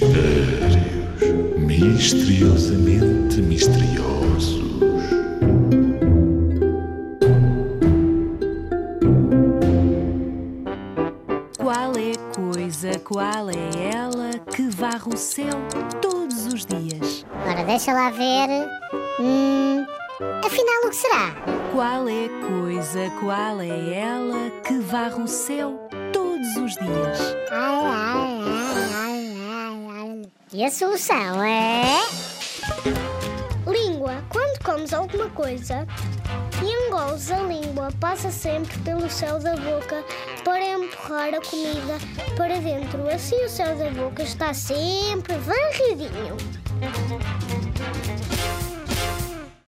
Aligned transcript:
Mistérios 0.00 0.78
misteriosamente 1.58 3.42
misteriosos. 3.42 4.62
Qual 11.58 11.92
é 11.96 12.12
a 12.12 12.18
coisa, 12.32 12.96
qual 13.00 13.50
é 13.50 13.92
ela 13.92 14.38
que 14.54 14.68
varre 14.68 15.12
o 15.12 15.16
céu 15.16 15.48
todos 16.00 16.46
os 16.46 16.64
dias? 16.64 17.26
Ora, 17.44 17.64
deixa 17.64 17.92
lá 17.92 18.10
ver. 18.10 18.68
Hum, 19.18 19.84
afinal, 20.44 20.84
o 20.84 20.90
que 20.90 20.96
será? 20.96 21.34
Qual 21.72 22.08
é 22.08 22.26
a 22.26 22.46
coisa, 22.46 23.10
qual 23.18 23.60
é 23.60 23.94
ela 23.94 24.48
que 24.64 24.78
varre 24.78 25.20
o 25.20 25.26
céu 25.26 25.88
todos 26.12 26.56
os 26.56 26.74
dias? 26.74 27.36
Ai, 27.50 27.84
ai. 27.84 28.07
E 30.50 30.64
a 30.64 30.70
solução 30.70 31.44
é. 31.44 32.00
Língua. 33.66 34.24
Quando 34.30 34.64
comes 34.64 34.94
alguma 34.94 35.28
coisa 35.30 35.86
e 36.62 36.86
engoles 36.86 37.30
a 37.30 37.42
língua, 37.42 37.90
passa 38.00 38.30
sempre 38.30 38.78
pelo 38.78 39.10
céu 39.10 39.38
da 39.38 39.54
boca 39.56 40.02
para 40.44 40.64
empurrar 40.64 41.34
a 41.34 41.40
comida 41.42 41.98
para 42.34 42.58
dentro. 42.60 43.06
Assim 43.10 43.44
o 43.44 43.48
céu 43.48 43.76
da 43.76 43.90
boca 43.90 44.22
está 44.22 44.54
sempre 44.54 45.34
varridinho. 45.36 46.36